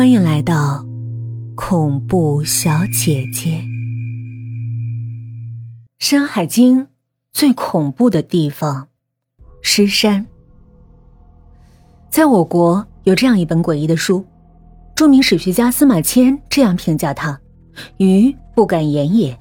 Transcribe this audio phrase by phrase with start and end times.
[0.00, 0.82] 欢迎来到
[1.54, 3.50] 恐怖小姐姐。
[5.98, 6.84] 《山海经》
[7.34, 8.88] 最恐怖的地方——
[9.60, 10.26] 尸山。
[12.08, 14.24] 在我国有这样一本诡异的书，
[14.96, 17.38] 著名史学家司马迁这样评价它
[18.00, 19.38] ：“鱼不敢言也。”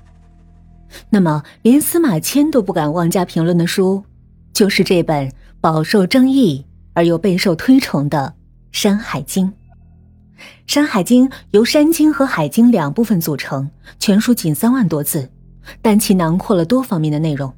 [1.09, 4.03] 那么，连司马迁都不敢妄加评论的书，
[4.51, 5.31] 就是这本
[5.61, 8.35] 饱受争议而又备受推崇的
[8.77, 9.47] 《山海经》。
[10.67, 15.29] 《山海经》由《山经》和《海经》两部分组成，全书仅三万多字，
[15.81, 17.53] 但其囊括了多方面的内容，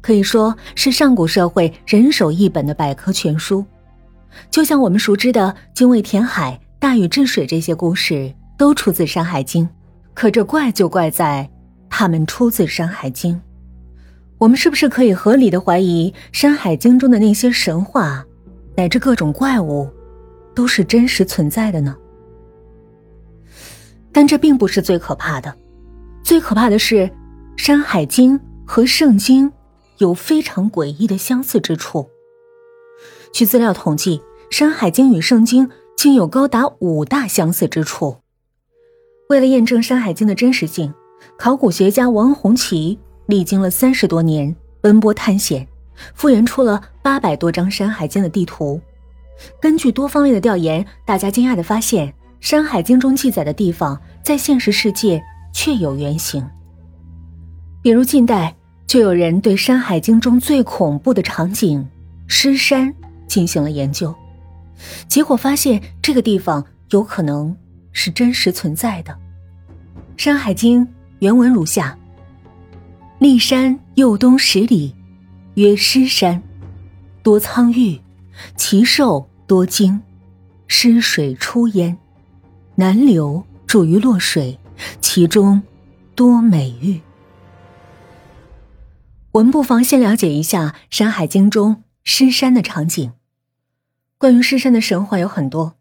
[0.00, 3.64] 可以说是上古社会人手一本的百科全书。
[4.50, 9.64] 就像我们熟知的精卫填海、大禹治水这些故事，都出自《山海经》。
[10.12, 11.48] 可这怪就怪在，
[11.88, 13.34] 它们出自《山海经》。
[14.38, 18.24] 我们是不是可以合理的怀疑，《山海经》中的那些神话，
[18.76, 19.88] 乃至各种怪物，
[20.54, 21.96] 都是真实存在的呢？
[24.14, 25.52] 但这并不是最可怕的，
[26.22, 26.94] 最可怕的是，
[27.56, 29.50] 《山海经》和《圣经》
[29.98, 32.08] 有非常诡异的相似之处。
[33.32, 34.18] 据资料统计，
[34.50, 38.18] 《山海经》与《圣经》竟有高达五大相似之处。
[39.28, 40.94] 为了验证《山海经》的真实性，
[41.36, 45.66] 考古学家王洪奇历经了三十多年奔波探险，
[46.14, 48.80] 复原出了八百多张《山海经》的地图。
[49.60, 52.08] 根据多方面的调研，大家惊讶地发现。
[52.44, 56.46] 《山海经》中记载的地方，在现实世界确有原型。
[57.80, 58.54] 比如近代
[58.86, 61.88] 就有人对《山海经》中最恐怖的场景——
[62.28, 62.94] 尸山
[63.26, 64.14] 进行了研究，
[65.08, 67.56] 结果发现这个地方有可能
[67.92, 69.12] 是真实存在的。
[70.22, 70.86] 《山海经》
[71.20, 71.98] 原文如下
[73.20, 74.94] ：“骊山右东十里，
[75.54, 76.42] 曰尸山，
[77.22, 77.98] 多苍玉，
[78.54, 79.98] 其兽多精，
[80.68, 81.96] 尸水出焉。”
[82.76, 84.58] 南流注于洛水，
[85.00, 85.62] 其中
[86.16, 87.00] 多美玉。
[89.30, 93.12] 我们不妨先了解一下《山海经》中尸山的场景。
[94.18, 95.76] 关于尸山的神话有很多，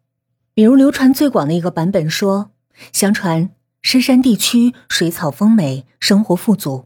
[0.54, 2.52] 比如流传最广的一个版本说，
[2.92, 3.50] 相传
[3.82, 6.86] 尸山地区水草丰美，生活富足，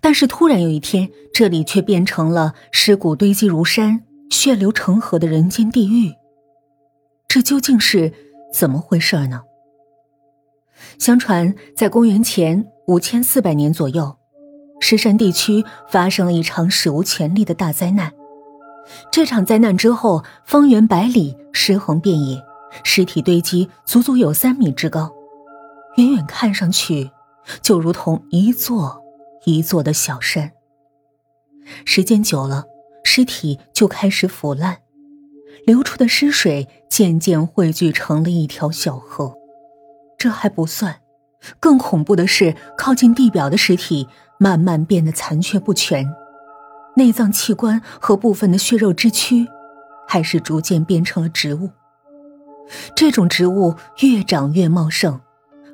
[0.00, 6.14] 但是突然有一天，这里却变成了尸骨堆积如山、血流成河的人间地狱。
[7.28, 8.14] 这究竟是？
[8.52, 9.42] 怎么回事呢？
[10.98, 14.16] 相传，在公元前五千四百年左右，
[14.80, 18.12] 石山地区发生了一场史无前例的大灾难。
[19.10, 22.42] 这场灾难之后，方圆百里尸横遍野，
[22.84, 25.12] 尸体堆积足足有三米之高，
[25.96, 27.10] 远远看上去
[27.60, 29.02] 就如同一座
[29.44, 30.52] 一座的小山。
[31.84, 32.64] 时间久了，
[33.04, 34.78] 尸体就开始腐烂。
[35.64, 39.34] 流出的尸水渐渐汇聚成了一条小河，
[40.16, 41.00] 这还不算，
[41.60, 44.08] 更恐怖的是，靠近地表的尸体
[44.38, 46.06] 慢慢变得残缺不全，
[46.96, 49.46] 内脏器官和部分的血肉之躯，
[50.06, 51.70] 还是逐渐变成了植物。
[52.94, 55.20] 这种植物越长越茂盛，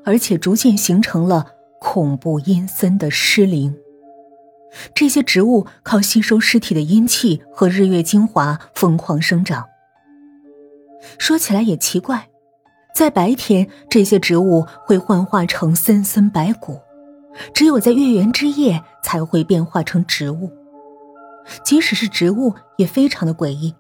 [0.05, 1.47] 而且逐渐形成了
[1.81, 3.77] 恐怖阴森的尸灵。
[4.93, 9.65] 这些植物靠吸收尸体的阴气和日月精华疯狂生长。
[11.19, 12.28] 说起来也奇怪，
[12.94, 16.81] 在白天，这些植物会幻化成森森白骨，
[17.53, 20.50] 只有在月圆之夜才会变化成植物。
[21.62, 23.75] 即使是植物，也非常的诡异，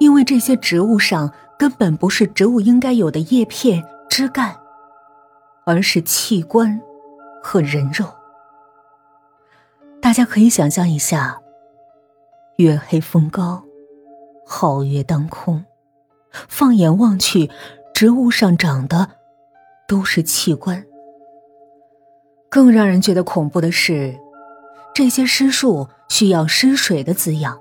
[0.00, 4.56] 因为这些植物上根本不是植物应该有的叶片、枝干，
[5.64, 6.80] 而是器官
[7.40, 8.06] 和人肉。
[10.00, 11.40] 大家可以想象一下：
[12.56, 13.62] 月黑风高，
[14.44, 15.64] 皓月当空。
[16.48, 17.50] 放眼望去，
[17.94, 19.10] 植物上长的
[19.86, 20.84] 都是器官。
[22.48, 24.18] 更让人觉得恐怖的是，
[24.94, 27.58] 这些尸树需要尸水的滋养，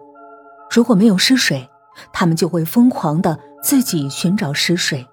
[0.69, 1.69] 如果没有尸水，
[2.11, 5.07] 它们就会疯狂的自己寻找尸水。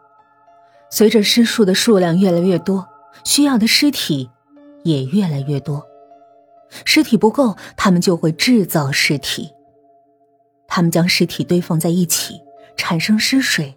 [0.90, 2.88] 随着尸树的数量越来越多，
[3.24, 4.30] 需要的尸体
[4.84, 5.86] 也越来越多。
[6.84, 9.50] 尸体不够，他们就会制造尸体。
[10.66, 12.40] 他们将尸体堆放在一起。
[12.78, 13.76] 产生湿水，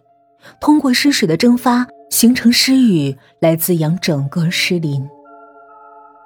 [0.62, 5.10] 通过湿水的蒸发形成湿雨，来滋养整个湿林。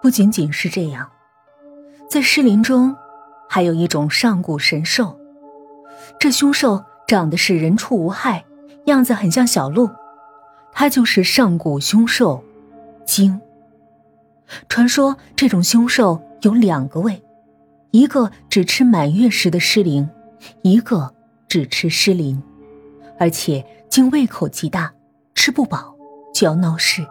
[0.03, 1.09] 不仅仅是这样，
[2.07, 2.95] 在湿林中，
[3.49, 5.17] 还有一种上古神兽。
[6.19, 8.45] 这凶兽长得是人畜无害，
[8.85, 9.89] 样子很像小鹿，
[10.71, 12.43] 它就是上古凶兽
[13.03, 13.41] 鲸。
[14.69, 17.23] 传说这种凶兽有两个胃，
[17.89, 20.07] 一个只吃满月时的尸灵，
[20.61, 21.15] 一个
[21.47, 22.43] 只吃尸灵。
[23.17, 24.93] 而且竟胃口极大，
[25.33, 25.95] 吃不饱
[26.33, 27.05] 就要闹事。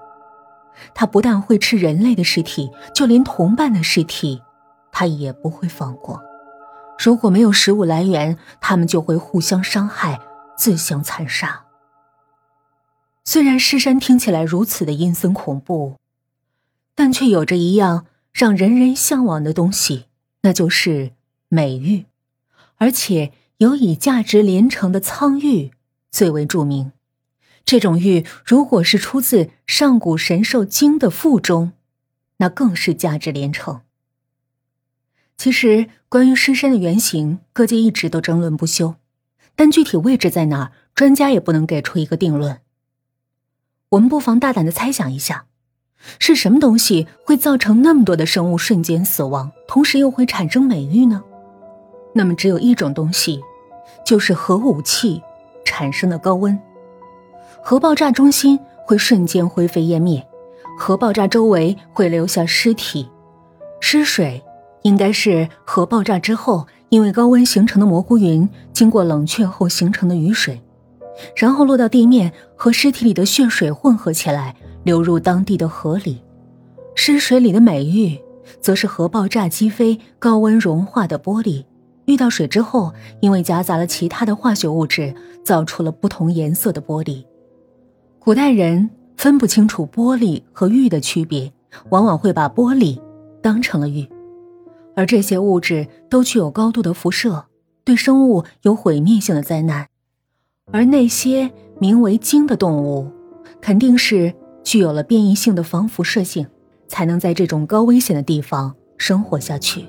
[0.94, 4.42] 他不但会吃人类的尸体，就连同伴的尸体，
[4.90, 6.22] 他也不会放过。
[6.98, 10.20] 如果没有食物来源，他们就会互相伤害，
[10.56, 11.64] 自相残杀。
[13.24, 15.96] 虽然尸山听起来如此的阴森恐怖，
[16.94, 20.06] 但却有着一样让人人向往的东西，
[20.42, 21.12] 那就是
[21.48, 22.06] 美玉，
[22.76, 25.72] 而且有以价值连城的苍玉
[26.14, 26.92] 最为著名。
[27.64, 31.72] 这种玉，如果是出自上古神兽经的腹中，
[32.36, 33.80] 那更是价值连城。
[35.36, 38.94] 其实，关于尸山的原型，各界一直都争论不休，
[39.56, 42.60] 但具体位置在哪儿，专家也不能给出一个定论。
[43.88, 45.46] 我们不妨大胆的猜想一下，
[46.20, 51.24] 是什么东西会造成那么多的生物瞬间死亡，同时又会产生美玉呢？
[52.14, 53.40] 那么，只有一种东西，
[54.06, 55.20] 就是核武器
[55.64, 56.58] 产生的高温。
[57.62, 60.26] 核爆炸中心会瞬间灰飞烟灭，
[60.78, 63.08] 核爆炸周围会留下尸体、
[63.80, 64.42] 尸水，
[64.82, 70.60] 应该是核爆炸之后因为高温形成的蘑菇云，经过冷却后形成的雨水，
[71.34, 76.22] 然后落到地面和尸体里的血水混合起来，流入当地的河里。
[76.94, 78.18] 尸水里的美玉，
[78.60, 81.64] 则是核爆炸击飞、高温融化的玻璃，
[82.06, 87.24] 遇到水之后，因为夹杂了其他的化学物质，造出了不同颜色的玻璃。
[88.18, 91.52] 古代人分不清楚玻璃和玉的区别，
[91.90, 93.00] 往往会把玻璃
[93.42, 94.08] 当成了玉，
[94.94, 97.46] 而这些物质都具有高度的辐射，
[97.84, 99.86] 对生物有毁灭性的灾难。
[100.72, 103.10] 而那些名为鲸的动物，
[103.60, 106.46] 肯定是具有了变异性的防辐射性，
[106.88, 109.86] 才能在这种高危险的地方生活下去。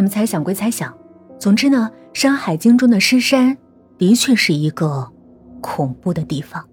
[0.00, 0.96] 那么猜想归猜想，
[1.38, 3.58] 总之呢，《山海经》中的尸山
[3.98, 5.12] 的确是一个
[5.60, 6.69] 恐怖的地方。